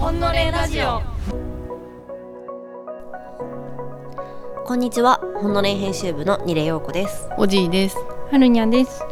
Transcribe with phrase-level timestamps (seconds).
[0.00, 1.00] ほんのれラジオ。
[4.64, 7.28] こんにちは、ほんのれん編集部のニレ陽子です。
[7.38, 7.96] おじいです。
[8.32, 9.04] はるにゃです。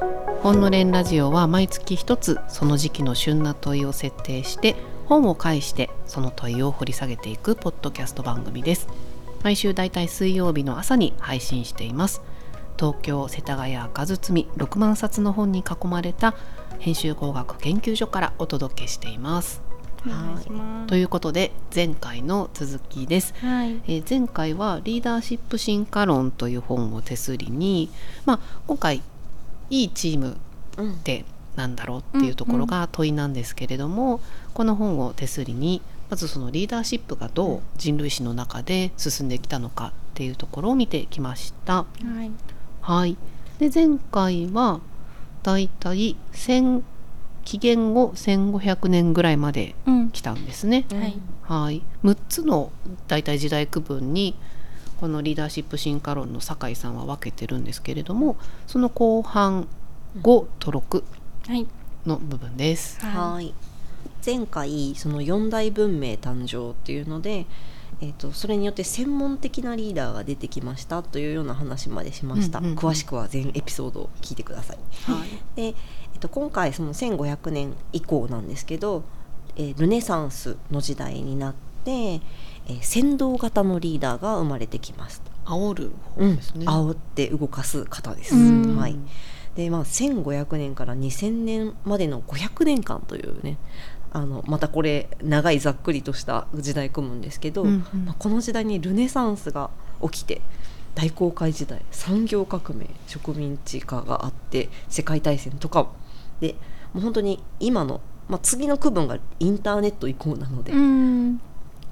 [0.43, 4.75] 本のれんラジオは毎月一つその時期の旬な問いを設定して
[5.07, 8.89] 本を介してその問いを掘り下げていくポッドキャスト番組です。
[9.45, 12.21] 毎週だいたい水曜日の朝に配信しています
[12.79, 16.35] 東京世田谷赤包み6万冊の本に囲まれた
[16.79, 19.63] 編集工学研究所からお届けしています。
[20.07, 23.35] お願いということで前回の続きです。
[23.41, 23.83] はい。
[23.87, 27.91] えー前回は「リーダーシップ進化論」という本を手すりに、
[28.25, 29.03] まあ、今回
[29.69, 30.37] いいチーム
[30.79, 31.25] うんっ、て
[31.57, 34.21] なんだろうっていうところが問いなんですけれども、
[34.55, 41.75] この本を手すりにまずそのリーダーシップがどう人類史の中で進んできたのかっていうところを見てきました。
[41.75, 41.87] は
[42.25, 42.31] い
[42.81, 43.17] はい、
[43.59, 44.81] で前回は
[45.43, 46.83] だいたい1000
[47.45, 50.87] 紀元後1500年ぐらいまでうん来たんですね。
[50.91, 52.71] はいはい、6つの
[53.09, 54.37] 大体時代区分に
[55.01, 59.67] このリーダーシップ進化論の酒井さんは分けてるんですけれどもその後半
[60.21, 61.03] 5と6
[61.47, 61.67] はい
[62.07, 62.99] の部分です。
[63.05, 63.55] ははい。
[64.25, 67.47] 前回その四大文明誕生っていうので、
[68.03, 72.59] えー、とそれによって専門的なリーダーが出てきましたというような話までしました。
[72.61, 74.79] うんうんうん詳しくは全エピソードを聞いてください。
[75.05, 75.75] はいで、えっ
[76.19, 79.05] と今回その1500年以降なんですけど、
[79.57, 85.31] えールネサンスの時代になって、えー先導型のリーダーが生まれてきますと。
[85.45, 86.67] 煽る方うんですね。
[86.67, 88.35] 煽って動かす方です。
[88.35, 88.97] うんはい。
[89.57, 93.59] でまあ1500年から2000年までの500年間というね
[94.13, 98.05] あのまたこれ長いざっくりとした時代組むんですけど、うんうん。
[98.05, 99.71] まあ、この時代にルネサンスが
[100.03, 100.41] 起きて
[100.95, 105.89] 大航海時代産業革命植民地化があって世界大戦とか
[106.41, 106.57] で
[106.93, 111.41] もう本当に今の、まあ、次の区分がインターネット移行なので、うん。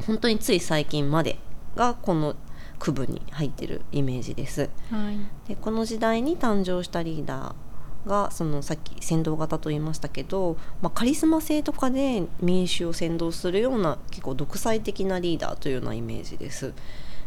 [0.07, 1.39] 本当につい最近まで
[1.77, 2.35] がこの
[2.79, 4.71] 区分に入ってるイメージです。
[4.91, 5.49] はい。
[5.49, 7.68] でこの時代に誕生したリーダー
[8.07, 16.73] がそのさっき先導型と言いましたけど、まあ、カリスマ性とかで民衆を先導するような結構独裁的なリーダーというようなイメージです。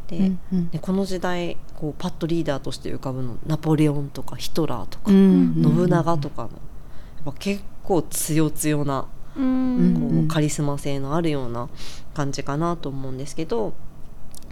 [0.08, 0.70] で,、うんうん。
[0.70, 6.60] でこの時代こうパッとリーダーとして浮かぶのナポレオンとかヒトラーとか、うん信長とかのやっ
[7.26, 9.94] ぱ結構強強なううん。
[9.94, 11.70] こんうカリスマ性のあるような
[12.14, 13.74] 感じかなと思うんですけど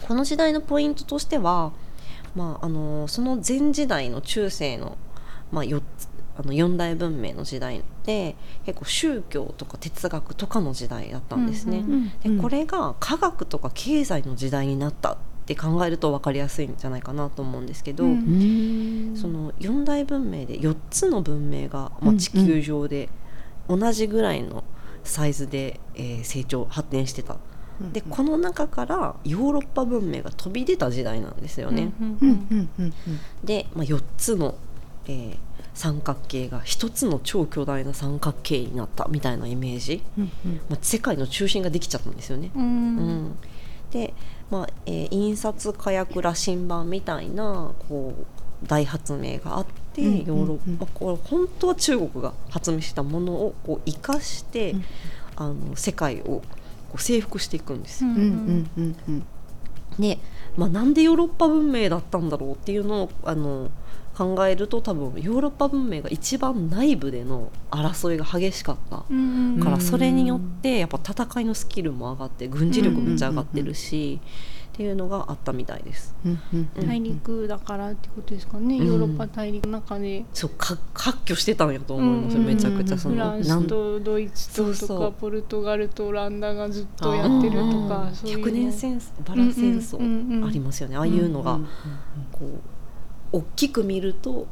[0.01, 1.71] この時代のポイントとしては、
[2.35, 4.97] まあ、あのその前時代の中世の、
[5.51, 6.08] まあ、4つ
[6.39, 11.83] あの四大文明の時代で結構宗教とか哲学とかの時代だったんですね。
[12.23, 18.15] でこれが科学とか経済の時代になったって考えると分かりやすいんじゃないかなと思うんですけど、うんう
[19.11, 19.17] ん。
[19.17, 23.09] その四大文明で4つの文明が、まあ、地球上で
[23.67, 24.63] 同じぐらいの
[25.03, 27.35] サイズで、えー成長発展してた。
[27.91, 31.91] でこの中からヨーロッパ文明が飛び出た時代なんですよね。
[33.43, 34.55] で、まあ、4つの、
[35.05, 35.48] えー
[35.79, 40.55] 三角形が1つの超巨大な三角形になったみたいなイメージ、うんうん。
[40.69, 42.51] まあ、世界の中心ができちゃったんですよね。
[42.53, 42.95] ううん。
[43.27, 43.37] ん
[43.89, 44.13] で、
[44.51, 54.83] まあえー印刷火薬羅針盤みたいなこう大発明があって、うんヨーロッパ、まあこれ本当は中国が発明したものをこう生かして、うん
[55.37, 56.43] あの世界をこ
[56.95, 58.03] う征服していくんです。
[58.03, 58.09] よ。
[59.97, 60.19] で、
[60.57, 63.71] まあ、なんでヨーロッパ文明だったんだろうっていうのをあの
[64.19, 74.19] 考えると多分ヨーロッパ文明が一番内部での争いが激しかったうんからそれによってやっぱ戦いのスキルも上がって軍事力めっちゃ上がってるし
[74.73, 76.15] っていうのがあったみたいです。
[76.73, 78.87] 大陸だからってことですかね、うん。
[78.87, 80.23] ヨーロッパ大陸の中で。
[80.33, 83.15] そうか割拠してたんやと思いますめちゃくちゃその。
[83.15, 91.59] フランスとドイツととかポルトガルとオランダがずっとやってるとうんかそういうの百年戦争バラ戦争ありますよね、ああいうのが
[92.31, 92.78] こう
[93.31, 94.47] 大きく見ると、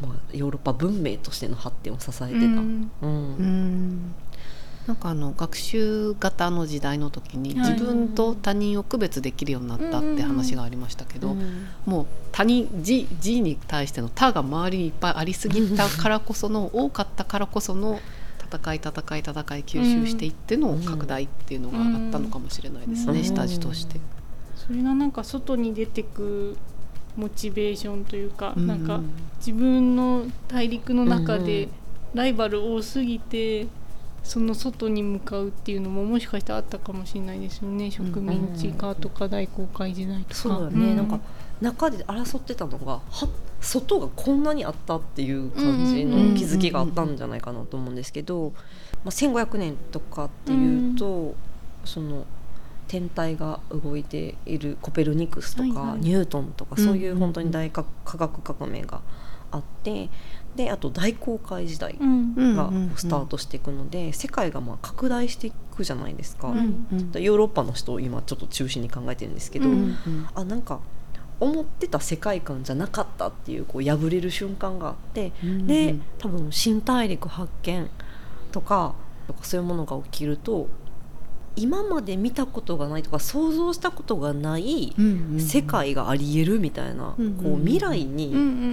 [0.00, 2.26] まあ、ヨーロッパ文明としての発展を支えてた。
[2.26, 2.90] うん。
[3.02, 3.10] うん。
[3.10, 4.14] うん。
[4.86, 7.72] なんかあの学習型の時代の時にはい。
[7.72, 11.68] 自分と他人を区別できるようになったって話がありましたけど、うん。
[11.86, 18.00] もう他人字字に対しての他が周りにいっぱいありすぎたからこその多かったからこその
[18.52, 23.24] 戦い戦い戦い吸収していっての拡大っていうのがあったのかもしれないですね、うん。
[23.24, 24.00] 下地として。
[24.54, 26.56] それがなんか外に出てく
[27.16, 28.66] モチベーションというか、うん。
[28.66, 29.00] なんか
[29.38, 31.68] 自分の大陸の中で
[32.14, 33.66] ライバル多すぎて
[34.24, 37.90] その外に向かうっていうのももしかしたらあったかもしれないですよね。
[37.90, 40.34] 植民地化とか大航海時代とか。
[40.34, 41.20] そうだね、うなんか
[41.60, 43.28] 中で争ってたのがは
[43.60, 48.52] 外がこんなにあったっていう感じの気づきがあったんじゃないかなと思うんですけど、
[49.04, 51.34] まあ、1500年とかっていうと、
[51.84, 52.26] その
[52.88, 56.00] 天体が動いているコペルニクスとか、はいはい。
[56.00, 59.00] ニュートンとかそういう本当に大科科学革命が
[59.50, 60.08] あって
[60.56, 62.56] であと大航海時代うん。
[62.56, 66.48] がスタートしていくので、世界がまあ拡大していくじゃないですか。
[66.48, 69.96] うんヨーロッパの人を今ちょっと中心に考えてるんですけど、うん
[70.34, 70.80] あなんか
[71.38, 77.90] 思ってた世界観じゃなかったっていうこう破れる瞬間があって、で多分新大陸発見
[78.52, 78.94] とか
[79.26, 80.68] とかそういうものが起きると
[81.56, 84.94] 今まで見たことがないとか想像したことがない
[85.38, 88.26] 世界がありえるみたいな、うんこう未来うんうに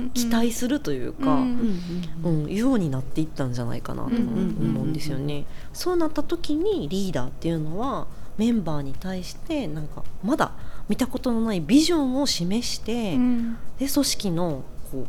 [0.05, 1.81] ん期待するというか、うん
[2.23, 5.45] うん、ようになっていったんじゃないかなとうんうん思うんですよね。
[5.71, 8.07] そうなった時にリーダーっていうのは
[8.37, 10.51] メンバーに対してなんかまだ
[10.89, 13.57] 見たことのないビジョンを示して、うん。
[13.79, 15.07] で組織のこ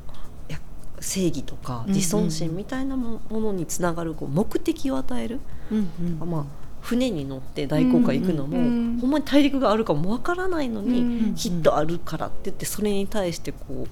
[0.48, 0.58] うや
[1.00, 5.40] 正義とかうんうん自尊心みたいなもものにつながるこう目的を与える、
[6.20, 6.44] まあ、
[6.84, 13.86] 船に乗って大航海行くのも、うんうんほんまに大陸があるかもわからないのに、うんきっとあるからって言ってそれに対してこ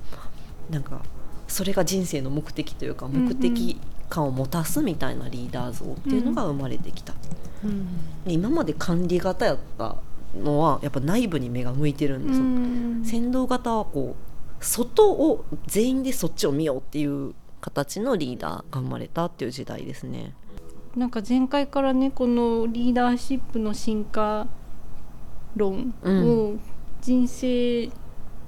[0.71, 1.03] うなんか
[1.49, 7.15] それが人生の目的というかんうん目的感を持たすみたいなリーダー像っていうのが生まれてきた、
[8.27, 9.97] で今まで管理型やった
[10.39, 13.05] のはやっぱ内部に目が向いてるんですよ、うん。
[13.05, 20.35] 先導型はこう外を全員でそっちを見ようっていう形のリーダーが生まれたっていう時代ですね。
[20.97, 24.47] なんか前回からねこのリーダーシップの進化
[25.57, 26.55] 論を
[27.01, 27.91] 人生、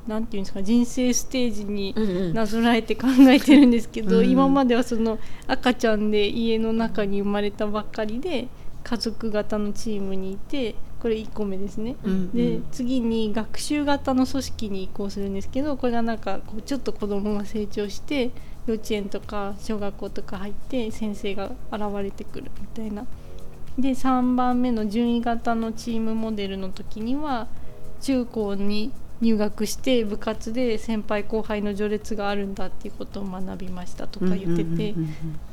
[0.07, 2.35] なんていうんですか人生ステージにうんうん。
[2.35, 4.29] なぞらえて考えてるんですけど、うん。
[4.29, 8.49] 今まではその赤ちゃんで家の中に生まれたばっかりで
[8.83, 11.97] 家族型のチームにいてこれ1個目ですね。
[12.35, 18.31] で次に学習型の組織に移行するんですけどこれがなんかこうちょっと子供が成長して
[18.67, 23.07] 幼稚園とか小学校とか入って先生が現れてくるみたいな。
[23.79, 27.49] で3番目の順位型のチームモデルの時には
[28.01, 34.95] 中高に入学して部活で先輩後輩の序列があるんだっていうことを学びましたとか言ってて、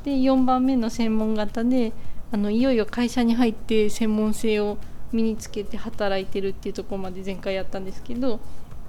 [0.04, 1.92] で4番目の専門型で
[2.30, 4.78] あのいよいよ会社に入って専門性を
[5.12, 8.40] 身につけて働いてるっていうところまで前回やったんですけど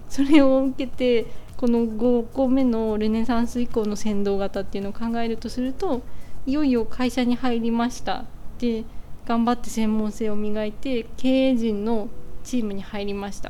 [0.10, 1.26] それを受けて
[1.64, 6.02] この5個目のルネサンス以降の先導型っていうのを考えるとすると
[6.46, 8.26] いよいよ会社に入りました
[8.60, 8.84] で
[9.26, 12.10] 頑張って専門性を磨いて経営陣の
[12.44, 13.50] チームに入りました。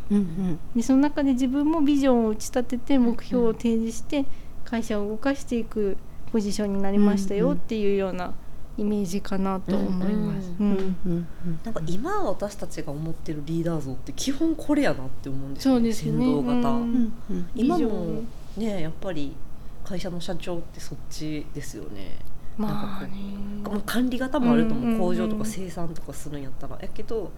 [0.75, 4.25] でその中で自分もビジョンを打ち立てて目標を提示して
[4.63, 5.98] 会社を動かしていく
[6.31, 8.36] ポジションになりましたよっていうような
[8.78, 10.50] イメージかなと思います。
[10.60, 11.28] ううん
[11.64, 16.12] なんか今私たちが思ってるリーダー像って基本これやなって思うんですよそうですね。
[16.12, 17.14] 先導型、うん。
[17.56, 18.22] 今も
[18.58, 19.36] ねやっぱり
[19.84, 22.18] 会社の社長ってそっちですよね。
[22.58, 24.78] まあまあね管理型もあるとう。
[24.78, 26.78] んうんうん思う工場とか生産とかするんやったら。
[26.81, 27.31] やけど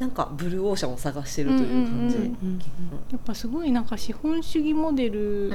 [0.00, 2.16] なんかブルーオーシャンを探してるという感じ、
[3.12, 5.52] やっぱすごいなんか資本主義モデル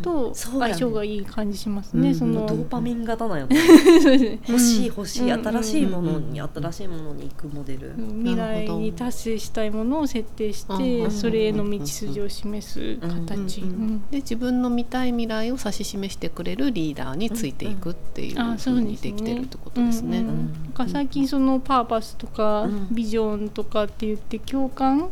[0.00, 2.08] と相性がいい感じしますね。
[2.08, 3.56] うんそのドーパミン型なんやね
[4.48, 5.30] 欲しい欲しい。
[5.30, 13.60] うん新しいものにうん新しいものに行くモデル、未来に達成したいものを設定しうんてそれへの道筋を示す形。
[13.60, 19.10] うんうんで自分の見たい未来を指し示してくれるリーダーについていくっていうあそうふうにですね。
[19.12, 20.20] できてるってことですね。
[20.20, 20.52] うんうん。
[20.64, 22.88] なんか最近そのパーパスとかうん。
[22.90, 25.10] ビジョンとかって言って共感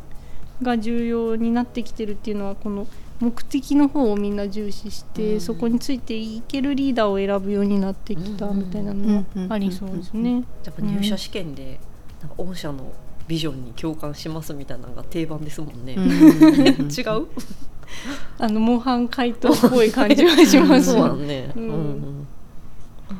[0.62, 2.86] が重要になってきてるっていうのはこの
[3.20, 5.40] 目的の方をみんな重視して、うん。
[5.40, 10.44] そこについていけるリーダーを選ぶようになってきたみたいなのがありそうですね。
[10.64, 11.78] やっぱ入社試験で
[12.20, 12.92] なんか御社の
[13.28, 16.10] ビジョンに共感しますみたいなのが定番ですもんね、うん
[16.90, 17.26] 違う？
[18.38, 20.92] あの模範解答っぽい感じがします。
[20.92, 22.26] そうなんね、ううんんうん。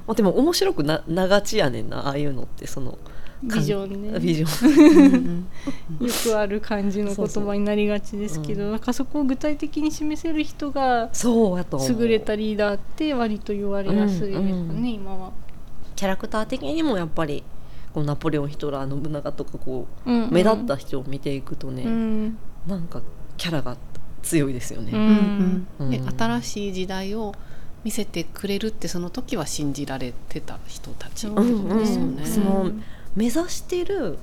[0.07, 2.99] まあ、でも面白くなながちやねんなああいうのってその
[3.43, 4.21] ビジョンね。
[4.21, 5.47] ビジョン。
[6.01, 14.87] よくある感じの言葉になりがちですけどそうなんかそこを具体的に示せる人が優れたリーダーって割と言われやすいですかね、うんうん。
[14.87, 15.33] 今は。
[15.97, 17.43] キャラクター的にもやっぱり
[17.93, 20.31] こうナポレオンヒトラー信長とかこううんうん。
[20.31, 22.39] 目立った人を見ていくとね、うん。
[22.67, 23.03] なんか
[23.37, 23.77] キャラが
[24.23, 25.91] 強いですよね、うんうん。
[25.91, 26.19] でうん。
[26.19, 27.35] 新しい時代を
[27.85, 32.27] 見せてくれるってその時は信じられてた人たちってことですよね。
[32.27, 32.71] その
[33.17, 34.19] 目指してる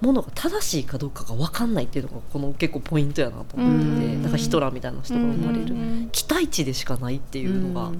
[0.00, 6.08] ものが正しいかどうかが分かんないっていうのがこの結構ポイントやなと思ってだからヒトラーみたいな人が生まれる、うん。
[6.10, 7.92] 期待値でしかないっていうのが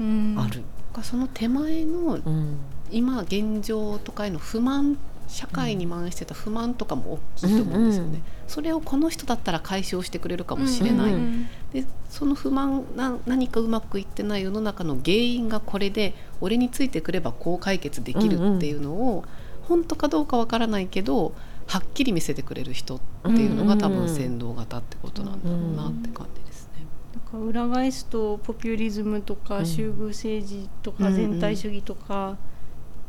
[0.00, 0.36] うん。
[0.38, 0.62] ある、
[1.02, 2.58] その手前のうん。
[2.90, 4.98] 今現状とかへの不満
[5.28, 8.08] 社会に満してた不満とかも大きいと思うんですよね。
[8.08, 11.12] うんうん、それをこの人だったら解消してくれるかもしれない。
[11.12, 19.24] うんうん、でその不満な何かうまくいってない世の中の原因がこれで俺についてくればこう解決できるっていうのを、うんうん、
[19.70, 21.32] 本当かどうかわからないけど
[21.68, 26.84] はっきり見せてくれる人っていうのが多分先導型ってことなんだろうなって感じですね。
[27.14, 32.36] なんか裏返すとポピュリズムとか集合政治とか全体主義とか、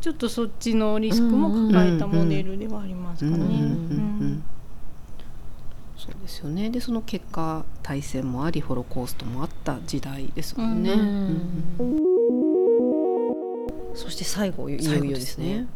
[0.02, 3.78] ちょっとそっちのリスクも抱えたモデルではありますかね。
[5.98, 6.70] そうですよね。
[6.70, 10.92] でその結果大戦もありホロコーストもあった時代ですもんね。
[13.96, 15.68] そして最後いよいよですね。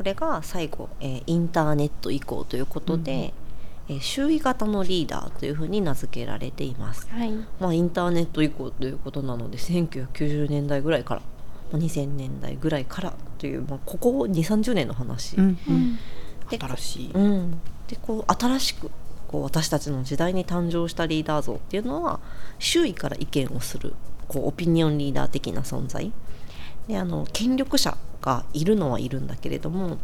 [0.00, 3.34] これが最後、えー、インターネット以降ということで、
[3.86, 7.06] えー、周囲型のリーダーというふうに名付けられています。
[7.10, 7.30] はい、
[7.60, 11.22] まあインターネット以降ということなので1990年代ぐらいから
[11.78, 15.98] 2000年代ぐらいからという、まあ、ここ2 3 0年の話、うんうん、
[16.48, 17.50] で新しい、うん、
[17.86, 18.90] でこう新しく
[19.28, 22.20] こう私たちの時代に誕生したリーダー像っていうのは
[22.58, 23.92] 周囲から意見をする
[24.28, 26.10] こうオピニオンリーダー的な存在。
[26.88, 29.98] であの権力者がいるのはいるんだけれども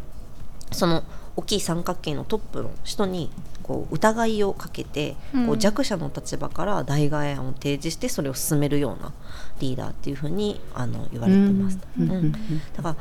[0.73, 1.03] その
[1.37, 3.31] 大きい三角形のトップの人に
[3.63, 9.13] こう疑いをかけて、こう弱者の立場から代替案を提示してそれを進めるような
[9.61, 11.79] リーダーっていうふうにあの言われてます。
[11.99, 12.97] うん、うん、だから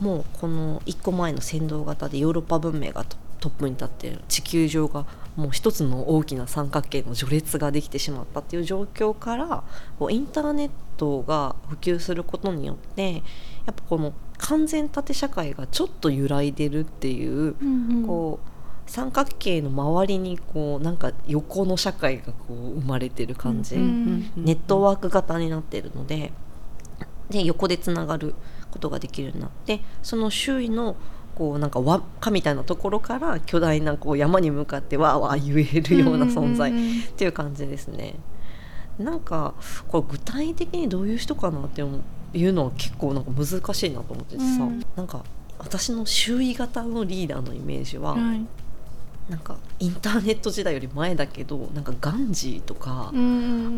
[0.00, 3.04] もうこの1個前の先導型でヨーロッパ文明が
[3.40, 5.06] トップに立ってる地球上が
[5.36, 9.62] もう一つの大きな三角形の序列ができてしまったっていう状況から
[9.98, 13.20] こうインターネットが普及することによってや
[13.70, 26.32] っぱこの完全縦社会がちょっと揺らいでるっていう、うんうん、こう三角形の周りにこうなんか横の社会がこう生まれてる感じ、ネットワーク型になってるので
[27.28, 28.34] で横でつながる
[28.70, 30.96] ことができるようになってその周囲の
[31.34, 36.74] こうなんか輪っかみたいなところから巨大なこう山に向かってわーわー言えるような存在っ
[37.12, 38.16] ていう感じですね。
[38.98, 39.54] なんか
[39.88, 41.84] これ具体的にどういう人かなってい
[42.46, 45.24] うのは結構なんか難しいなと思ってさ、うん、なんか
[45.58, 48.46] 私の周囲型のリーダーのイメージは、はい。
[49.28, 53.12] なんかインターネット時代より前だけどなんかガンジーとか、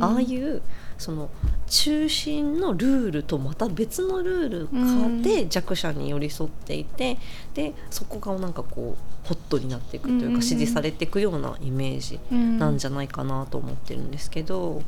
[0.00, 0.62] ああいう
[1.00, 1.30] その
[1.66, 7.16] 中心のルールとまた別のルール化で弱者に寄り添っていて、
[7.54, 14.82] でそこがなんかこうホットになっていくというか支持されていくようなイメージなんじゃないかなと思ってるんですけど、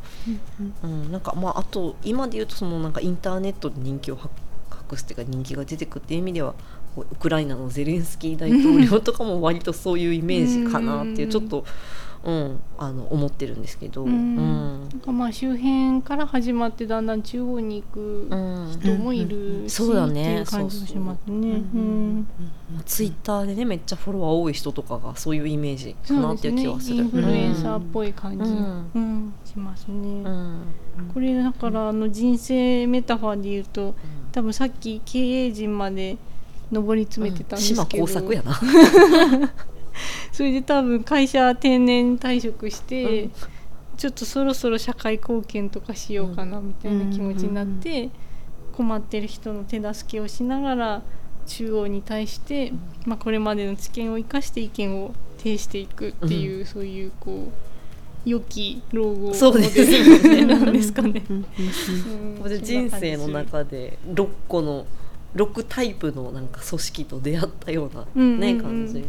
[0.83, 4.17] うん、なんかまああと今で言うとそのなんかインターネットで人気を
[4.69, 6.55] 博すっていうか人気が出てくっていう意味では
[6.97, 11.65] ウクライナのゼレンスキー大統領とかも割とそういうイメージかなっていうちょっと。
[12.25, 18.29] うん、あの思ってるんですけど、うん、なんかまあ周辺から始まってだんだん中央に行く
[18.81, 21.63] 人もいるし、そうだねっていう感じがしますね。
[22.87, 26.97] ツイッターでねめっちゃフォロワー多い人とかがそういうイメージかなっていう気はする。
[26.97, 30.25] すね、インフルエンサーっぽい感じ、うんしますね。
[31.13, 33.95] これだからあの人生メタファーで言うと、
[34.31, 36.17] 多分さっき経営陣まで
[36.71, 38.61] 上り詰めてたんですけど、うん、島やな
[40.33, 43.33] それで多分会社定年退職して、うん、
[43.97, 48.11] ちょっとそろそろ社会貢献とかしようかなみたいな気持ちになって、
[48.73, 51.03] 困ってる人の手助けをしながら
[51.47, 52.73] 中央に対して、
[53.05, 61.23] まあ、これまでの知見を生かして意見を呈していくっていう、うん、そういうこう良き老後モデルなんですかね。
[62.63, 64.87] 人生の中で6個の
[65.35, 69.05] 6タイプのなんか組織と出会ったようなね、うんうんうん、感じ、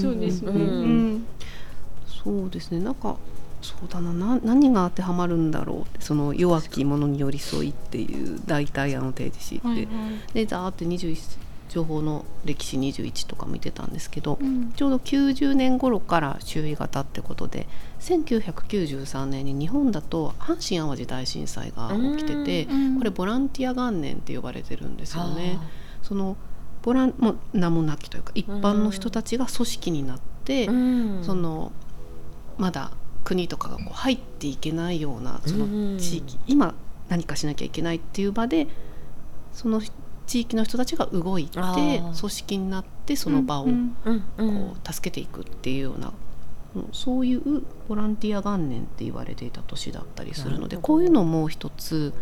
[0.00, 1.26] そうですね、うん、
[2.06, 2.80] そうですね。
[2.80, 3.16] なんか
[3.60, 4.12] そうだな。
[4.12, 9.86] な何が当てはまるんだろうその弱き者に寄り添いっていう代替案を提示して、はいはい、
[10.32, 11.38] でザーって21
[11.68, 17.66] 情報の歴史21とか見てたんですけど、うん、ちょうど90年頃から周囲型ってことで
[18.00, 25.58] 1993年に日本だと阪神・淡路大震災が起きてて、これボランティア元年って呼ばれてるんですよね。
[26.02, 26.36] その
[26.88, 30.64] ボランも名もなきというか一般の人たちが組織になって、
[31.22, 31.70] その
[32.56, 32.92] まだ
[33.24, 36.74] 国とかがこう入っていけないようなその地域、今
[37.10, 38.68] 何かしなきゃいけないっていう場で
[39.52, 39.82] その
[40.26, 46.14] 地域の人たちが動いて組織になってその場をこう助けていくっていうような
[46.92, 52.14] そういうボランティア元年って言われていた年だったりするのでこういうのも一つ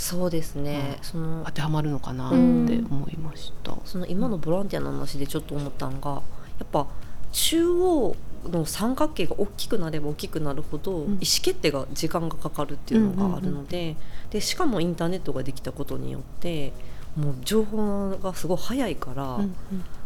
[0.00, 6.20] そうですね、うん、その当てはまるのかなって思いました、その今のボランティアの話でちょっと思ったのがや
[6.64, 6.86] っぱ
[7.32, 13.94] 中央の三角形が大きくなれば大きくなるほど、意思決定が時間がかかるっていうのがあるので,、
[14.30, 16.72] でしかもインターネットができたことによって
[17.14, 19.38] もう情報がすごい早いから、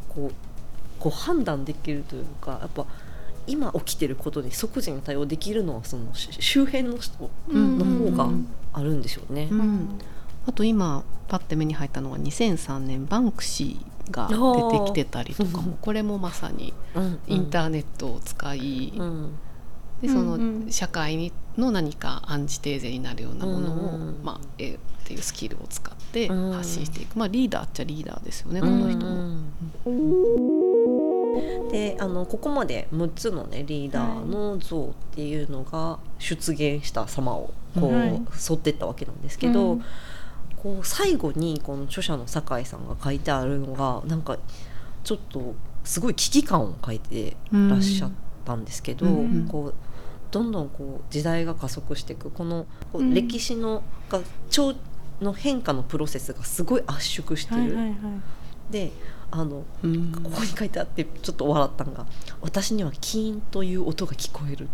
[0.09, 0.35] こう
[0.99, 2.85] こう判断できるというかやっぱ
[3.47, 9.49] 今起きてることに即時に対応できるのはそのし周辺の人うんの方がうんあるんでしょうね。
[9.51, 9.99] うん。
[10.47, 19.39] あと今パッて目に入ったのは2003年バンクシーが出てきてたりとかもこれもまさにうんインターネットを使い、うん
[20.03, 20.73] でそのうんうん。
[20.73, 31.14] 社会にの何かアンチテーゼになるようなものを、うんまあ、絵っていうスキルを使ってうん発信していく、まあ、リーダーっちゃリーダーですよねこうんの人も。
[31.71, 38.09] であのここまで6つの、ね、リーダーの像っていうのが出現した様をこう、はい。
[38.09, 39.85] 沿っていったわけなんですけど、うん。
[40.57, 44.39] こう最後にこの著者の酒井さんが書いてあるのがなんか
[45.03, 48.11] ちょっとすごい危機感を書いてらっしゃっ
[48.45, 49.49] たんですけど、うん。
[49.49, 49.75] こう
[50.31, 52.31] どんどんこう時代が加速していく。
[52.31, 53.15] このこううん。
[53.15, 54.75] 歴史のが超
[55.21, 57.61] の変化のプロセスがすごい圧縮してる。
[57.61, 57.97] はいはいはい
[58.71, 58.93] で
[59.31, 60.13] あのうん。
[60.13, 62.07] ここに書いてあってちょっと笑ったのが
[62.41, 64.69] 「私にはキーンという音が聞こえる」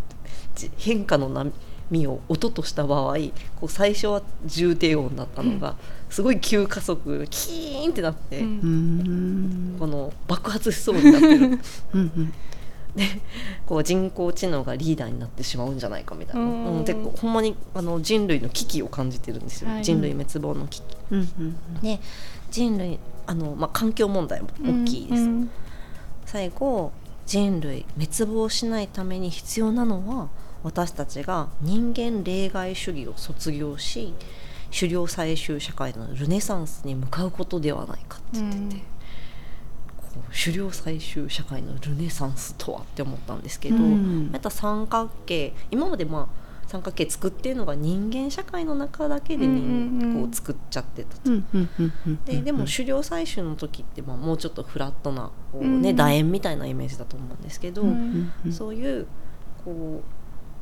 [0.77, 3.17] 変化の波を音とした場合
[3.59, 5.75] こう最初は重低音だったのが、
[6.09, 8.45] すごい急加速キーンってなって、うん。
[8.45, 8.49] う
[9.75, 11.45] んこの爆発しそうになってる。
[11.45, 11.59] うん
[11.93, 12.33] うん。
[13.65, 16.77] こう人工知能がリーダーになってしまうんじゃないかみたいな、うん。
[16.77, 19.83] うんでほんまにあの人類の危機を感じてるんですよ、はい。
[19.83, 20.85] 人類滅亡の危機。
[21.11, 21.55] うんうん。
[21.81, 21.99] で
[22.51, 22.99] 人類
[23.31, 25.23] あの、まあ、環境問題も大きいです。
[25.23, 25.51] うん
[26.25, 26.93] 最後
[27.25, 30.29] 人類滅亡しないために必要なのは
[30.63, 34.13] 私たちが人間例外主義を卒業し
[34.73, 38.69] 狩猟採集社会のルネサンスに向かうことではないかって言ってて、うん。
[38.69, 38.77] こ
[40.15, 44.29] う狩猟採集社会のルネサンスとはって思ったんですけど、うん。
[44.31, 49.51] また三角形今までまあ三角形作ってるのが人間社会の中だけでこ
[50.31, 51.29] う作っちゃってたと。
[51.29, 55.95] うんうんうんうんででも狩猟採集の時ってまあもうちょっとフラットなこう、ねうん。
[55.97, 58.53] 楕円みたいなイメージだと思うんですけど、うんうんうん。
[58.53, 59.05] そういう
[59.65, 60.03] こう、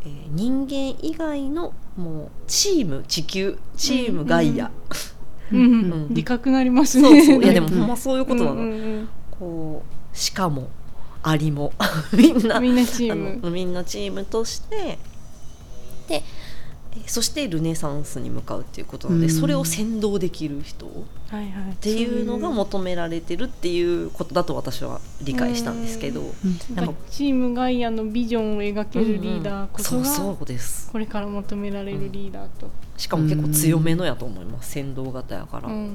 [0.04, 4.72] えー人間以外のもうチーム地球チームガイア、
[5.52, 7.24] うんうんでかくなりますそうね。
[7.24, 7.44] そう。
[7.44, 10.70] いやでもうんほんまそういうことなの、うんうんこうしかも
[11.22, 11.72] アリも。
[12.18, 13.40] みんなうんみんなチーあム。
[13.42, 14.98] のみんなチームとして
[16.10, 16.24] でえー
[17.06, 19.32] そしてルネサンスに向かうっていうことなので、うん。
[19.32, 20.88] それを先導できる人。
[20.88, 26.76] っっていうのが求められてるっていうことだと私は理解したんですけど、うん。
[26.76, 30.36] なんかチームガイアのビジョンを描けるリーダーこそが
[30.92, 32.70] これから求められるリーダーと。
[32.98, 34.72] しかも結構強めのやと思います。
[34.72, 35.92] 先導型やから、うん。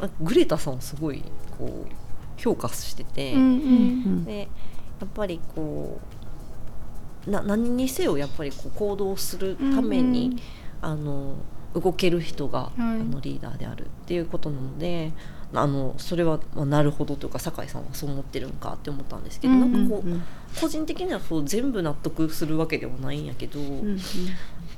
[0.00, 1.22] かグレタさんすごい
[1.56, 3.50] こう評価してて、うんううん
[4.22, 4.24] ん。
[4.24, 4.48] で
[5.00, 6.17] やっぱりこう
[7.28, 10.38] な何にせよやっぱりこう行動するために、
[10.80, 11.34] あの
[11.74, 12.80] 動ける人が、い。
[12.80, 15.12] あのリーダーであるっていうことなので
[15.54, 20.22] あのそれは、まあ、なるほどというか酒井さんはそう思ってるんかって思ったんですけど、うんなんかこう、うん
[20.60, 23.98] 個人的にはそう全部納得するわけではないんやけど、うん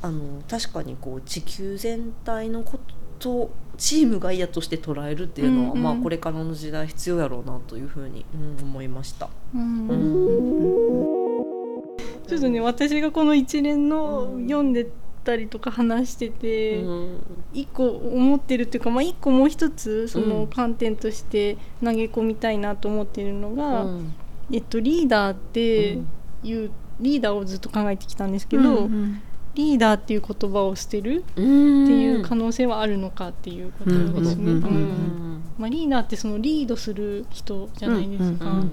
[0.02, 2.80] あの確かにこう地球全体のこ
[3.18, 5.82] とをチームガイアとして捉えるっていうのは、うんうん。
[5.82, 9.28] まあ、これからの時代必要やろうなというふうに、うん思いました。
[9.54, 9.88] うん。
[9.88, 11.19] うん
[12.30, 14.44] ちょっとね私がこの一連のうん。
[14.44, 14.86] 読んで
[15.24, 17.18] たりとか話してて、うん。
[17.52, 24.14] 一個思ってるっていうか、まあ、一個もう一つそうのん観点として投げ込みたいなと思ってるのが、うん。
[24.52, 26.08] えっと、リーダーってうん
[26.44, 28.88] いう、リーダーをずっと考えてきたんですけけど、
[29.54, 34.52] リーダーっていう言葉を捨てるっっていう可能性はあるのかっていうことですね。
[34.52, 34.58] うん。
[34.58, 34.64] うん。
[34.64, 35.42] うん。
[35.58, 38.44] まあ、リーダーってそのリードする人じゃないですか。
[38.46, 38.70] うん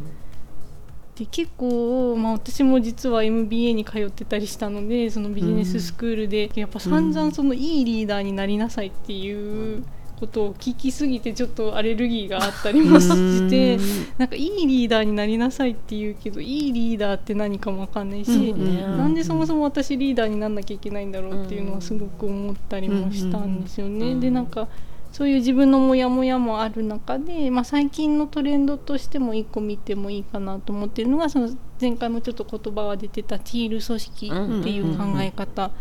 [1.18, 9.84] で結構、まあ、私も実は MBA に通ってたりしたのでそのビジネススクールで、やっぱ散々そのいいリーダーになりなさいっていう
[10.20, 13.80] ことを聞きすぎてちょっとアレルギーがあったりもして。
[14.18, 24.14] なんかいいリーダーになりなさいって言うけどいいリーダーって何かもわかんないし、なんでそもそも私リーダーになんなきゃいけないんだろうっていうのはすごく思ったりもしたんですよね。
[24.14, 24.20] うん。
[24.20, 24.68] でなんか
[25.12, 35.72] そういう自分のモヤモヤもある中で、まあ、最近のトレンドとしても一個見てもいいかなと思ってるのがその前回もちょっと言葉が出てたティール組織っていう考え方、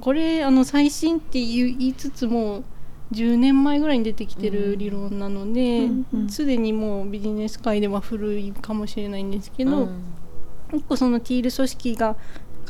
[0.00, 2.62] これあの最新って言いつつも
[3.12, 6.28] 10年前ぐらいに出てきてる理論なのでうんうん。
[6.28, 10.02] すで、にもうビジネス界では古いかもしれないんですけど、うん。
[10.72, 12.16] 一個そのティール組織が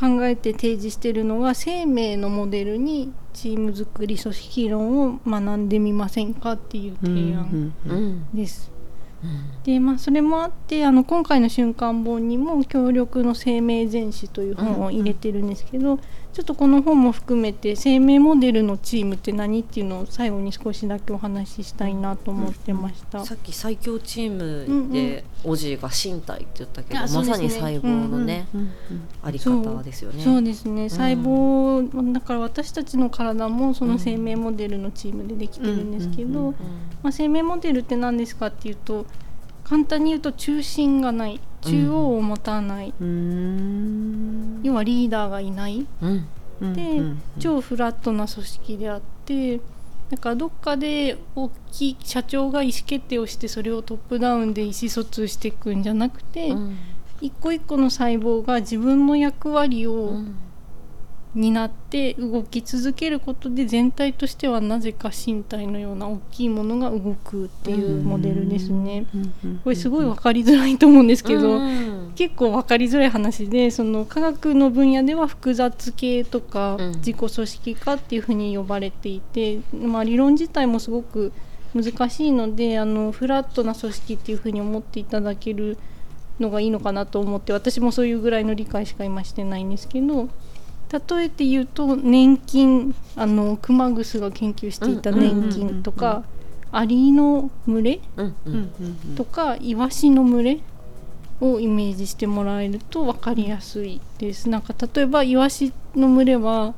[0.00, 8.70] 考えて提示してるのが生命のモデルにチーム作り組織論を学んでみませんかっていう提案うんです。
[8.74, 8.80] うん
[9.64, 15.98] でまあそれもあってあの今回の瞬間本にも「協力の生命全史」という本を入れてるんですけど、
[16.32, 23.24] ちょっとこの本も含めて生命モデルのチームって何っていうのを最後に少しだけお話ししたいなと思ってました。
[23.24, 27.18] さっき最強チームでオジが身体って言ったけど、うですね。
[27.18, 28.46] まさに細胞のね、
[29.22, 30.22] あり方ですよね。
[30.22, 30.88] そうですね。
[30.88, 36.54] 細胞、だから私たちの体もその生命モデルのチームでできてるんですけど、
[37.02, 39.04] まあ、生命モデルって何ですかっていうと
[39.64, 42.94] 簡単に言うと中心がない中央を持たない、
[44.62, 46.74] 要はリーダーがいない、うん。
[46.74, 47.02] で、
[47.38, 49.60] 超フラットな組織であって
[50.10, 56.78] だからどっかで大きい社長が意思決定をしてそれをトップダウンで意思疎通していくんじゃなくて、うん。
[57.20, 60.34] 一個一個の細胞が自分の役割をうん
[61.34, 69.06] 担って動き続けることで全体としてはなぜか身体のような大きいものが動くっていうモデルですね。
[69.62, 72.12] これすごい分かりづらいと思うんですけど、うん。
[72.16, 76.92] 結構分かりづらい話でその科学の分野では複雑系とかうん。
[76.96, 81.32] 自己組織化っていうふうに呼ばれていて、まあ、理論自体もすごく
[81.74, 85.78] 難しいのであのフラットな組織っていうふうに思っていただける
[86.40, 90.28] のがいいのかなと思って私もそういうぐらいの理解しか今してないんですけど
[90.92, 96.24] 例えて言うと年金あの熊楠が研究していた年金とか
[96.72, 98.00] アリの群れ
[99.16, 100.60] とかイワシの群れ
[101.40, 104.48] をイメージしてもらえると分かりやすいです。
[104.48, 106.74] なんか例えばイワシの群れは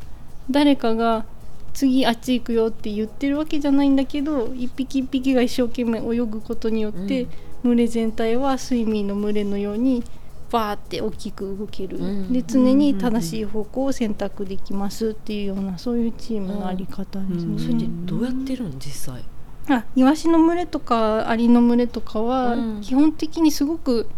[0.50, 1.24] 誰かが
[1.72, 7.26] 次あっち行くよって言ってるわけじゃないんだけど一匹一匹が一生懸命泳ぐことによって、
[7.62, 10.04] 群れ全体は睡眠の群れのように
[10.52, 12.32] バーって大きく動ける、うん。
[12.32, 17.58] で常に正しい方向を選択できますっていうようなそういうチームのあり方ですね。
[17.58, 19.24] それってどうやってるん実際。
[19.68, 22.80] あイワシの群れとかアリの群れとかは、うん。
[22.82, 24.08] 基本的にすごく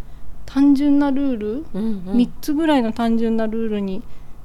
[0.45, 4.03] 単純なルール、うん3つぐらいの単純なルールに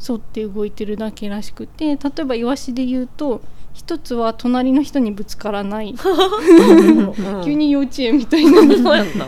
[0.08, 3.42] 沿って動いてるだけらしくて例えばイワシで言うと
[3.74, 5.96] 1つは隣の人にぶつからない。
[7.44, 8.62] 急に幼稚園みたいな。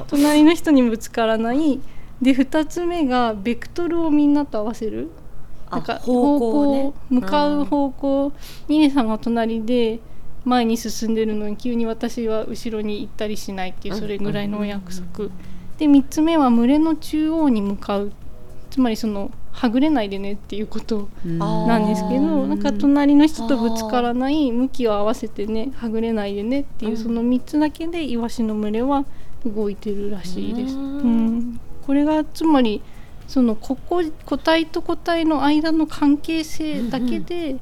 [0.07, 1.79] 隣の人にぶつからない
[2.21, 5.09] で2つ目がベクトルをみんなと合わせる。
[5.69, 6.93] あなんか方向ね。
[7.09, 8.31] 向かう方向。
[8.67, 9.99] ミネさんが隣で
[10.45, 15.29] 前に進んでるのに急に私は後ろに行ったりしないっていうそれぐらいのお約束。
[15.77, 18.11] で3つ目は群れの中央に向かう。
[18.69, 26.97] つまりそのはぐれないでねっていうことなんですけどなんか隣の人とぶつからない向きを合わせてねはぐれないでねっていううん。
[26.97, 29.05] その3つだけでイワシの群れは
[29.45, 30.75] 動いてるらしいです。
[30.75, 32.81] ううんん、これがつまり
[33.27, 37.57] そのここ個体と個体の間の関係性だけで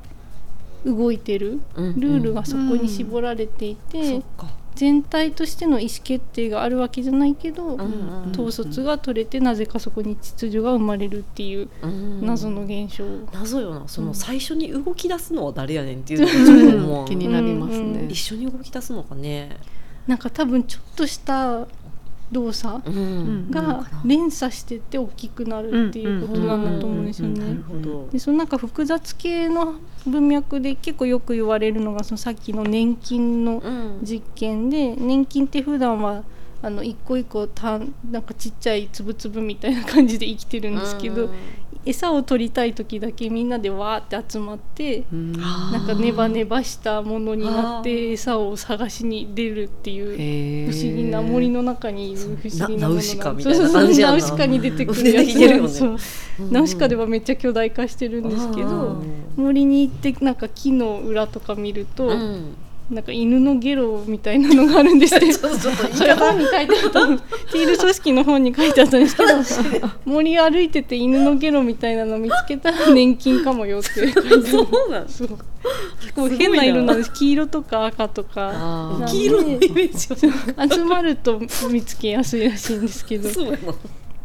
[0.86, 4.22] 動いてるうんルールがそこに絞られていそて
[4.76, 13.04] 全体としての意思決定があるわけじゃないけどうんうん統率が取れてなぜかそこに秩序が生まれるっていううん謎の現象。
[13.34, 13.88] 謎よな。
[13.88, 14.16] そのうん。
[14.16, 18.08] 最初に動き出すのは誰やねんっていうのがちょっと思う気になりますね。
[18.10, 18.16] 一。
[18.16, 19.58] 緒に動き出すのかね。
[20.08, 21.68] なんか多分ちょっとした
[22.32, 23.52] 動作うん。
[23.52, 27.60] が連鎖してって大きくなるっていうことなんだと思うんですよね。
[28.12, 34.00] でそのなんか複雑系の文脈で結構よく言われるのがそのさっきの年金のうん。
[34.04, 36.24] 実験で年金って普段は
[36.62, 37.80] あの一個一個た
[38.12, 41.30] なんかちっちゃいつぶつぶみたいな感じで生きてるんですけど、うん
[41.86, 55.84] 餌を取りたい時だけみんなでわーって集まってなんかネバネバしたものになっあて餌を探しに出るっていう不思議な森の中にいる不思議なものなナウシカみたいなナウシカに出てくる出やつ。
[55.84, 55.98] ね
[56.52, 59.04] ナウシカではめっちゃ巨大化してるんですけうどん
[59.36, 62.56] 森に行ってなんか木の裏とか見ると、うん
[62.90, 69.26] なんか犬のゲロみたいなのがあるんです ってちょっとちょっと言いそれ方本に書いてあったのティール組織の本に書いてあったんですけ
[69.80, 69.90] ど。
[70.06, 75.28] 森歩いてて犬のゲロみたいなの見つけたら年金かもよって書いてあるそうなんそう。
[76.02, 77.14] 結構変な色なんです。
[77.14, 79.06] 黄色とか赤とか。
[79.08, 80.28] 黄色のイメージ。
[80.56, 83.30] は 集まると見つけやすいらしいんですけど。
[83.30, 83.58] そうやな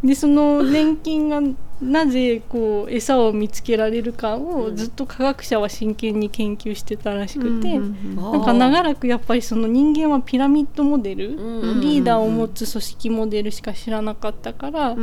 [0.04, 1.40] でその年金が
[1.80, 14.94] なぜこう餌を見つけられるかをずっと科学者は真剣に研究してたらしくて、なんか長らくやっぱりその人間はピラミッドモデル、うんリーダーを持つ組織モデルしか知らなかったから、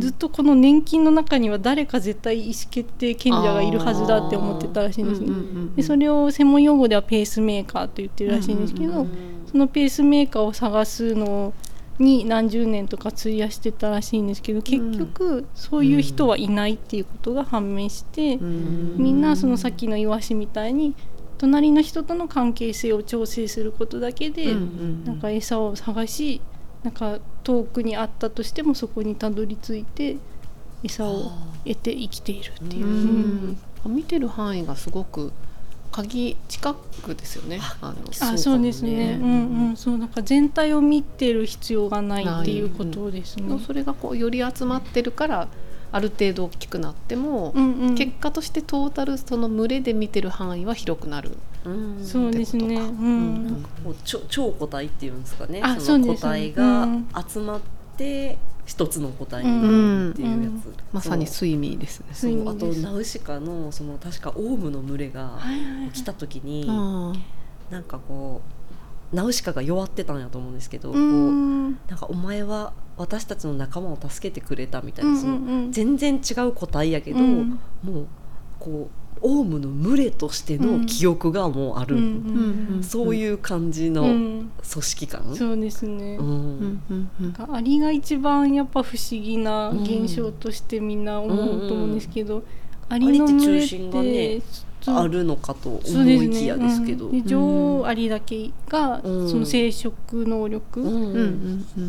[0.00, 5.30] ずずっとこの年金の中には誰か絶対意思決定権者がいるはずだって思ってたらしいんですね。
[5.76, 9.06] でそれを専門用語ではペースメーカーと言ってるらしいんですけど、
[9.50, 11.54] そのペースメーカーを探すの
[11.98, 20.94] に何十年とか費やしてたらしいんですけど結局そういう人はいないっていうことが判明して、みんなそのさっきのイワシみたいに
[21.38, 26.40] 隣の人との関係性を調整することだけで、なんか餌を探し
[26.82, 30.16] なんか遠くにあったとしてもそこにたどり着いて
[30.84, 31.32] 餌を
[31.64, 32.86] 得て生きているっていう。
[32.86, 35.32] うんか見てる範囲がすごく
[35.98, 37.58] 鍵近くですよね。
[37.80, 37.96] あの
[38.32, 39.18] あそうですね。
[39.20, 43.46] うんうんそうなんか全体を見てる必要がないっていうことですね。
[43.48, 45.48] うん、それがこうより集まってるから
[45.90, 51.36] ある程度大きくなっても、うんうん、結果としてトータルその群れで見てる範囲は広くなる。
[51.64, 52.76] うん、そうですね。
[52.76, 55.60] うん、もう超超個体っていうんですかね。
[55.64, 56.86] あその個体が
[57.28, 57.60] 集まっ
[57.96, 60.66] て一つの個体になるっていうやつ。
[60.66, 62.06] うん、まさに睡眠ですね。
[62.12, 62.48] そう。
[62.50, 65.38] あとナウシカのその確かオウムの群れが
[65.94, 66.66] 来た時に、
[67.70, 68.42] なんかこ
[69.12, 77.42] うナウシカが弱ってたんやと思うんですけど、こうなんかお前は私たちの仲間を助けてくれたみたいな、その全然違う個体やけど、も
[77.86, 78.06] う
[78.58, 81.96] こうオウムの群れとしての記憶がもうある、
[82.82, 86.82] そういう感じの組織感、うん、そうですね、うん、
[87.20, 92.42] なんかアリが一番やっぱ不思議な現象としてみんな思うと思うんですけど、
[92.88, 94.42] アリの群れって
[94.86, 97.18] あるのかと思いきやですけど、ね。
[97.18, 100.80] うん、女王アリだけがその生殖能力、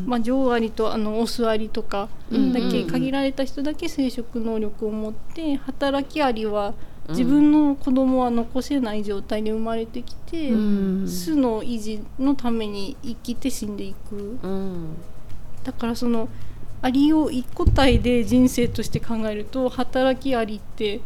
[0.05, 6.73] まあ、女王アリとあのオスアリとかだけ限られた人だけ生殖能力を持って働きアリは
[7.09, 10.49] 自分の子供は残せない状態で生まれてきて、
[11.07, 14.37] 巣の維持のために生きて死んでいく、
[15.63, 16.29] だからその
[16.81, 21.01] アリを一個体で人生として考えると働きアリって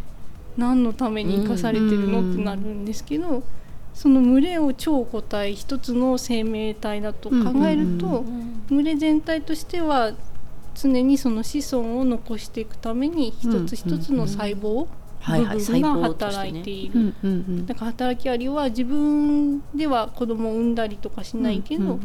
[0.56, 3.44] 何のために生かされてるのってなるんですけど、
[3.94, 7.36] その群れを超個体一つの生命体だと考
[7.68, 8.24] えると、
[8.70, 10.13] 群れ全体としては
[10.76, 14.88] 常にその子孫を残していくために一つ一つの細胞
[15.26, 17.14] 部分が働いている、
[17.66, 22.00] だから働きアリは自分では子供を産んだりとかしないけど、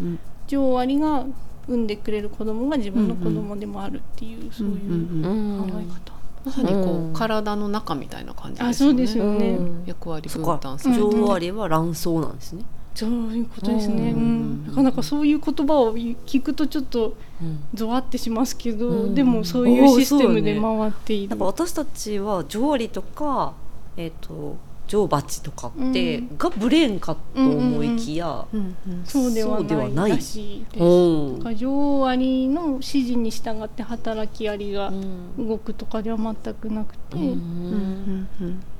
[0.46, 1.26] 女王アリが
[1.66, 5.22] 産んでくれる子供が自分の子供でもあるっていう、そういう
[5.60, 6.18] 考え方。
[6.44, 8.70] まさにこう、体の中みたいな感じですね。
[8.70, 9.58] あ、そうですよね。
[9.84, 10.94] 役割分担する。
[10.94, 12.62] 女王アリは卵巣なんですね。
[12.98, 17.16] そういうことですね、うん、なかなかそういう言葉を聞くとちょっと
[17.72, 23.54] ゾワってしますけど、うん、でもそういうシステムで回っている、ね、私たちは上理とか、
[23.96, 24.56] えーと、
[24.88, 28.46] 上鉢とかって、がブレーンかと思いきや、
[29.04, 30.10] そうではない。
[30.10, 31.54] らしいです。
[31.54, 34.92] 上アリの指示に従って働きアリが
[35.38, 38.26] 動くとかでは全くなくて、うん、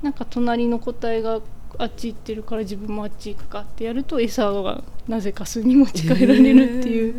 [0.01, 1.39] なんか隣の個体が
[1.77, 7.15] あっち行ってるから自分もあっち行くかってやると餌がなぜか巣に持ち帰られるっていう、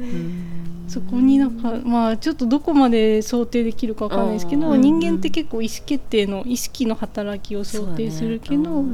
[0.89, 8.85] そこになんかまあちょっとどこまで想定できるかわかんないですけど、人間って結構意思決定の意識の働きを想定するけど。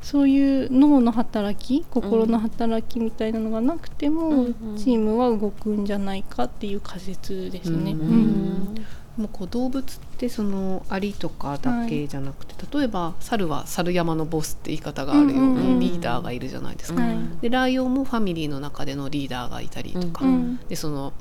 [0.00, 7.92] そういう脳の働き心の働きみたいなのがなくても、チームは動くんじゃないかっていう仮説ですね。
[7.92, 8.74] うん
[9.18, 17.02] もうこう動物ってそのアリとかだけじゃなくて、はい、例えば猿は猿山のボスって言い方があるようにリーダーがいるじゃないですか、
[17.40, 21.12] でライオンもファミリーの中でのリーダーがいたりとか、うん、でその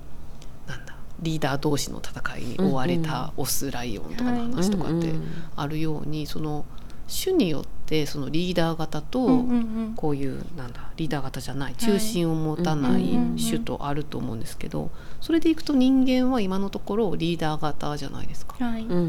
[0.68, 5.12] なんだリーダー同士の戦いに追われたオスライオンとかの話とかって
[5.56, 6.66] あるようにその
[7.08, 9.46] 種によってそのリーダー型と
[9.96, 14.92] こういうなんだリーダー型じゃない中心を持たない種とあると思うんですけど
[15.22, 18.56] それでいくと人間は今のところリーダー型じゃないですか、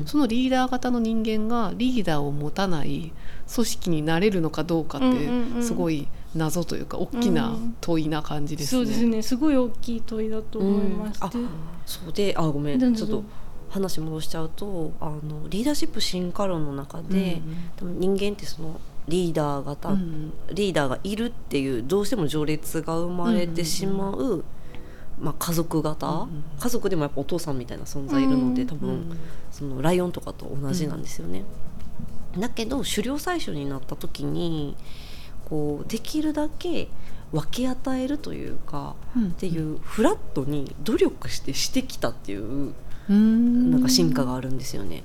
[0.06, 3.12] そのリーダー型の人間がリーダーを持たない
[3.52, 8.84] 組織になれるのかどうかってすごい謎というか大きな問いな感じですね。
[8.84, 9.22] そうですね。
[9.22, 11.48] すごい大きい問いだと思います、うん、
[11.86, 12.94] そうであごめん。
[12.94, 13.24] ちょっと
[13.70, 17.40] 話戻しちゃうとあのリーダーシップ進化論の中で、
[17.82, 24.44] うん、人間ってそのリーダー型、うん、リーダーがいるっていうどうしても序列が生まれてしまう、うん、
[25.20, 29.18] まあ、家族型、うん、家族でもやっぱお父さんみたいな存在いるので、多分
[29.50, 31.44] そのライオンとかと同じなんですよね。
[32.38, 34.76] だけど狩猟採取になった時に
[35.48, 36.88] こうできるだけ
[37.32, 42.74] 分け与えるというか、っていうフラットに努力してしてきたっていう
[43.08, 45.02] なんか進化があるんですよね。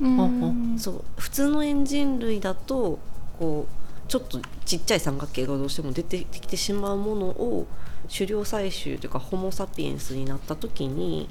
[0.78, 1.04] そう。
[1.18, 3.00] 普通のエンジン類だと
[3.40, 7.68] こうちょっとちっちゃい三角形がどうしても出てきてしまうものを
[8.12, 11.28] 狩猟採集というかホモ・サピエンスになった時に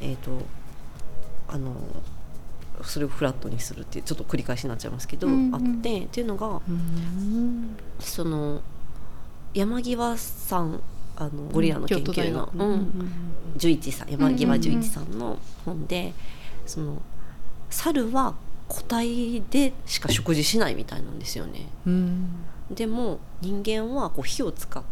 [0.00, 0.30] えっ、ー、と
[1.48, 1.74] あの
[2.84, 6.60] それをフラットにするっていうちょっと繰り返しになっちゃいますけど、うんうん、あってっていうのが、
[8.00, 8.60] その
[9.54, 10.80] 山際さん
[11.22, 12.90] あのゴリラの研究の、うん、
[13.56, 16.12] 十一さん山際十一さんの本で、
[16.66, 17.00] その
[17.70, 18.34] 猿は
[18.68, 21.68] 個体でしか食事しないみたいなんですよね。
[22.70, 24.88] でも人間はこう火を使って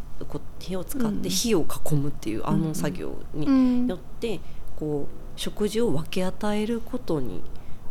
[0.58, 4.40] 火を使って火を囲むっていうあの作業によって
[4.78, 7.42] こう食事を分け与えることに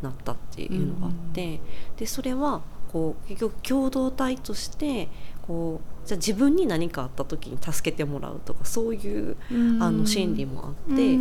[0.03, 1.59] なったっていうのがあって
[1.97, 5.09] でそれはこう結局共同体として
[5.47, 9.35] こうじゃあ自分に何かあった時に助けてもらうとかそういう
[9.79, 11.19] あの心理もあって、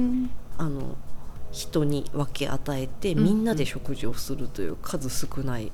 [0.57, 0.96] あの
[1.53, 5.70] 人に分け与えてみんなで食事をするという数少ない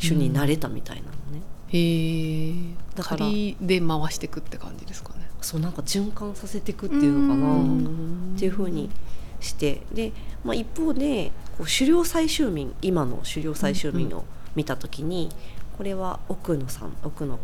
[0.00, 1.42] 種になれたみたいなのね。
[1.66, 2.54] へえ。
[2.94, 5.28] だから仮で回していくって感じですかね。
[5.40, 7.56] そうなんか循環させていくっていうのかな、
[8.36, 8.88] っていうふうに
[9.40, 10.12] してで、
[10.44, 15.28] まあ、一方でこう狩猟採集民今の狩猟採集民を見た時に、
[15.76, 17.36] これは奥野さん奥野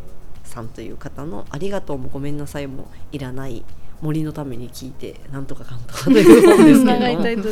[0.44, 3.64] さんという方の「ありがとうもごめんなさいもいらない
[4.00, 7.48] 森のために聞いてなんとかかんとか」という本ですけど。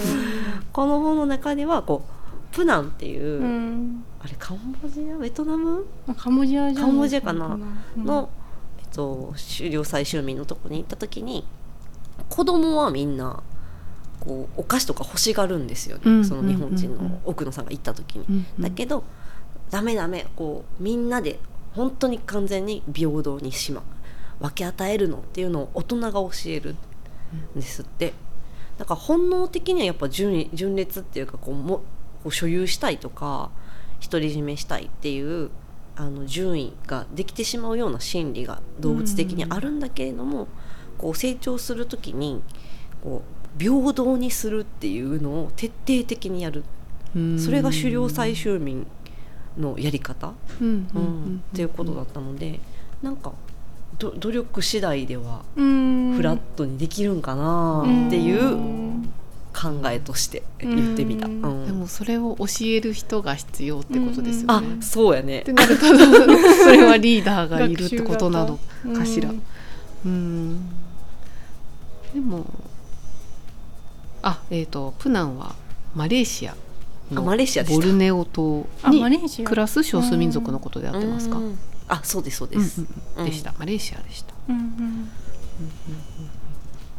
[0.73, 5.19] この本の中ではこうプナンっていう、うんあれカンボジア？
[5.19, 5.85] ベトナム？
[6.07, 7.59] あカンボジアカンボジアかな
[7.97, 8.29] うんの、
[8.79, 11.47] えっと、狩猟採集民のとこに行った時に
[12.29, 13.43] 子供はみんな
[14.21, 16.25] こうお菓子とか欲しがるんですよね、うん。
[16.25, 18.45] その日本人の奥野さんが行った時に。
[18.61, 19.05] だけど
[19.71, 21.39] ダメダメこうみんなで
[21.75, 23.83] 本当に完全に平等にしま
[24.41, 26.77] 分け与えるのっていうのを大人が教える
[27.57, 28.13] んですって。
[28.79, 31.79] だから本能的にはやっぱ順位順列っていうかこうも
[32.23, 33.51] こう所有したいとか
[34.01, 35.51] 独り占めしたいっていう
[35.97, 40.47] あの順位ができてしまうような心理が動物的にあるんだけれども、
[40.97, 42.41] こう成長する時に
[43.03, 43.23] こ
[43.57, 46.63] う平等にするっていうのを徹底的にやる
[47.17, 48.87] うんそれが狩猟採集民
[49.59, 52.61] のやり方、うんっていうことだったので
[53.03, 53.33] なんか
[53.99, 56.15] ど努力次第ではうん。
[56.15, 58.57] フラットにできるんかなっていう
[59.53, 61.27] 考えとして言ってみた。
[61.27, 61.43] うん。
[61.43, 61.67] うん。
[61.67, 64.79] でもそれを教える人が必要ってことですよね。
[64.81, 65.41] あそうやね。
[65.41, 68.59] ってなると それはリーダーがいるってことなの
[68.95, 69.31] かしら。
[69.31, 69.39] うん。
[70.05, 70.69] うん。
[72.15, 72.47] でも
[74.23, 75.55] あえっ、とプナンは
[75.95, 76.53] マレーシア。
[76.53, 76.68] の
[77.15, 79.45] あマレーシアボルネオ島あマレーにシア。
[79.45, 81.39] 暮らす少数民族のことであってますか、
[81.89, 82.85] あそうですそうでうんす。
[83.17, 83.25] うん。
[83.25, 83.55] でした。
[83.59, 84.35] マレーシアでした。
[84.49, 85.11] うんうん。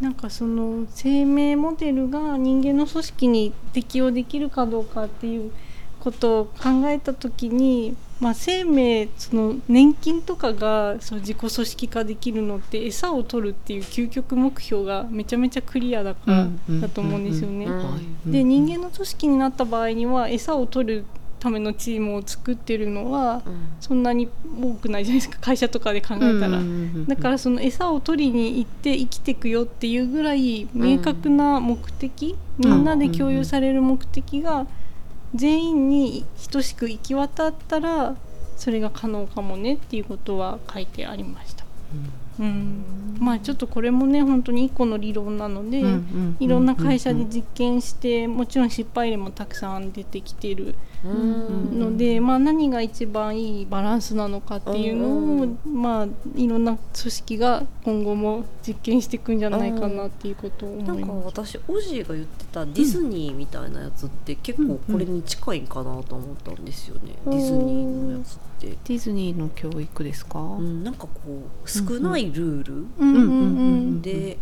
[0.02, 5.52] なんかその生命モデルが人間の組織に適用できるかどうかっていう
[6.00, 16.48] ことを考えた時に、まあ、生命その年金とかがその自己組織化できるのって餌を取るっていう究極目標がめちゃめちゃクリアだから
[16.82, 17.68] だと思うんですよね。
[18.26, 21.06] で人間の組織になった場合には餌を取る
[21.40, 23.70] ためのチームを作ってるのはうん。
[23.80, 24.30] そんなに
[24.62, 26.60] 多くないじゃないですか会社とかで考えたら。
[27.08, 34.68] だからその餌を取りに行って生きていくよっていうぐらい明確な目的、みんなで共有される目的が
[35.36, 38.16] 全員に等しく行き渡ったら
[38.58, 41.66] それが可能かもねっていうことは書いてありました。
[42.40, 45.84] うん、まあちょっとこれもね本当に一個の理論なので、
[46.40, 55.12] いろんな会社で実験してもちろん失敗例もたくさん出てきてるうんので、まあ、何が一番いいバランスなのかっていうのを、
[55.44, 61.58] うんまあ、いろんな組織が今後も実験していくんじゃないかなっていうことをなんか思います。
[61.58, 67.32] 私オジーが言ってたディズニーみたいなやつって結構これに近いんかなと思ったんですよね、うん。
[67.32, 71.10] ディズニーのやつって、ディズニーの教育ですか、うん、なんかこ
[71.64, 72.86] う少ないルールうん。
[73.00, 73.92] うんううんうん。
[73.98, 74.38] んで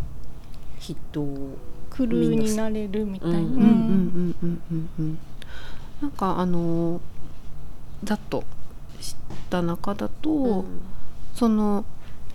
[0.80, 1.58] 人を
[1.90, 3.38] クルーになれるみたいな。
[6.02, 7.02] なんかあの
[8.04, 8.44] ざっと
[9.02, 9.16] 知っ
[9.50, 10.66] た中だと、
[11.34, 11.86] その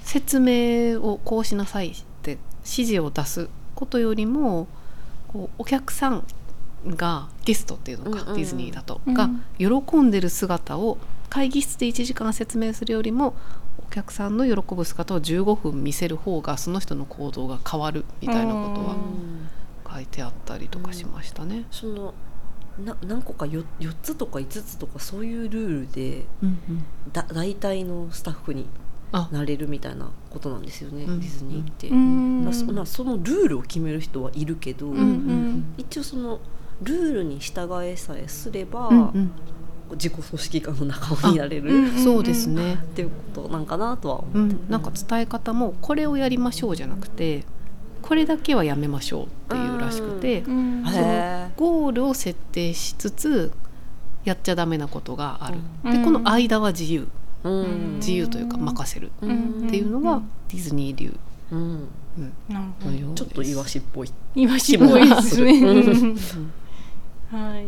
[0.00, 4.66] 説明をこうしなさいって指示を出すことよりも
[5.28, 6.24] こうお客さん
[6.86, 8.34] がゲストっていうのか、うんうん。
[8.36, 9.14] ディズニーだと、うん。
[9.14, 10.98] が喜んでる姿を
[11.28, 13.34] 会議室で1時間説明するよりも
[13.78, 18.96] お客さんの喜ぶ姿を15分見せる方がその人の行動が変わるみたいなことは
[19.94, 21.64] 書いてあったりとかしましたね。
[21.70, 22.14] その
[22.78, 26.84] な何個か 4, 4つとか5つとかそういうルールでうんうん。
[27.12, 28.66] だ大体のスタッフに
[29.12, 29.28] あ。
[29.30, 31.88] なれるみたいなことなんですよね、うんディズニーって。
[31.88, 32.44] うん。
[32.44, 36.40] だからそまあそのルールを決める人はいるけど、うんうん一応その
[36.82, 39.30] ルールに従えさえすれば、うんうん。
[39.92, 47.44] 自己組織化の仲間になれる、うんそうですね、っていうことなんかなとはう思って、ん、なんか伝え方もこれをやりましょうじゃなくて
[48.02, 50.84] これだけはやめましょうっていうらしくてうん。
[50.86, 51.50] へー。
[51.56, 53.52] ゴールを設定しつつ
[54.24, 55.92] やっちゃダメなことがある、うん。
[55.98, 57.08] でこの間は自由。
[57.44, 57.94] うん。
[57.96, 59.10] 自由というか任せる。
[59.22, 59.62] ううん。
[59.64, 61.14] んっていうのがディズニー流。
[61.50, 61.88] うん。
[62.18, 62.32] うん。
[62.48, 62.90] なるほど。
[62.90, 64.12] のようですちょっとイワシっぽい。
[64.34, 65.52] イワシっぽいですね。
[65.62, 66.16] うん。
[67.30, 67.66] はい。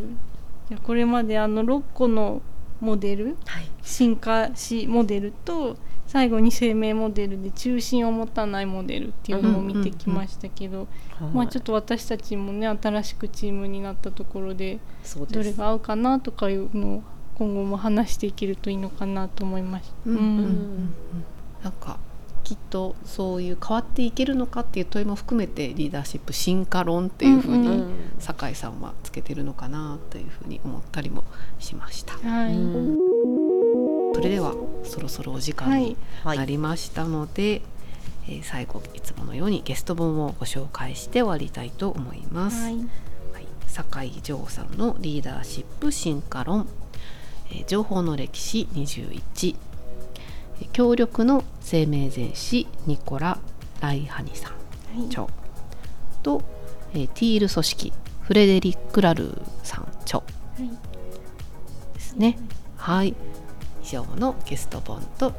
[0.68, 2.42] じこれまであの6個の
[2.80, 3.68] モデルはい。
[3.82, 5.76] 進化しモデルと
[6.14, 10.86] 最後に生命モデルで中心を持たないモデルっていうのを見てきましたけど、
[11.32, 14.78] まあちょっと私たちもね新しくチームになったところで
[15.32, 17.02] どれが合うかなとかいうのを
[17.34, 19.92] 今後も話していけるといいのかなと思いました。
[20.06, 20.94] うん
[21.64, 21.98] なんか
[22.44, 27.82] きっとそういう変わっていけるのかっていう問いも含めてリーダーシップ進化論っていうふうに
[28.20, 31.24] 酒井さんはつけてるのかなというふうに思ったりも
[31.58, 32.14] しました。
[32.18, 32.60] はい、そ
[34.24, 34.54] れでは
[34.84, 37.62] そろそろお時間になりましたので、はい
[38.28, 42.62] えー、最後いつものようにゲスト本をご紹介して終わりたいと思います。
[42.62, 42.76] はい、
[43.32, 46.66] はい、酒井城さんのリーダーシップ進化論、
[47.50, 49.56] えー、情報の歴史21
[50.72, 53.38] 協力の生命前史ニコラ・
[53.80, 54.52] ライハニさん、
[54.98, 55.26] はい、著。
[56.22, 56.42] と、
[56.94, 60.24] えー、ティール組織フレデリック・ラルーさん著、は
[60.60, 62.38] い、ですね。
[62.76, 63.14] はい、
[63.84, 65.32] シオのゲスト本と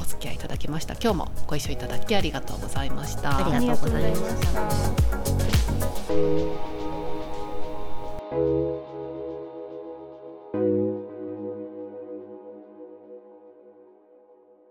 [0.00, 0.94] お付き合いいただきました。
[0.94, 3.36] 今日もご一緒いただきありがとうございました。
[3.36, 4.54] ありがとうございまし
[8.82, 8.87] た。